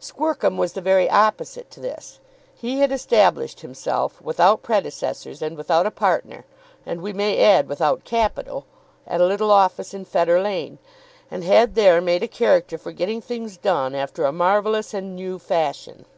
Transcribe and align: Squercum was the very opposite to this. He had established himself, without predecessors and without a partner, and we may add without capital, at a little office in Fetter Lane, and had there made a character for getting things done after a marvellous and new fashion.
Squercum 0.00 0.56
was 0.56 0.72
the 0.72 0.80
very 0.80 1.06
opposite 1.10 1.70
to 1.72 1.78
this. 1.78 2.18
He 2.54 2.78
had 2.80 2.90
established 2.90 3.60
himself, 3.60 4.22
without 4.22 4.62
predecessors 4.62 5.42
and 5.42 5.54
without 5.54 5.84
a 5.84 5.90
partner, 5.90 6.46
and 6.86 7.02
we 7.02 7.12
may 7.12 7.38
add 7.44 7.68
without 7.68 8.02
capital, 8.04 8.64
at 9.06 9.20
a 9.20 9.26
little 9.26 9.50
office 9.50 9.92
in 9.92 10.06
Fetter 10.06 10.40
Lane, 10.40 10.78
and 11.30 11.44
had 11.44 11.74
there 11.74 12.00
made 12.00 12.22
a 12.22 12.26
character 12.26 12.78
for 12.78 12.92
getting 12.92 13.20
things 13.20 13.58
done 13.58 13.94
after 13.94 14.24
a 14.24 14.32
marvellous 14.32 14.94
and 14.94 15.14
new 15.14 15.38
fashion. 15.38 16.06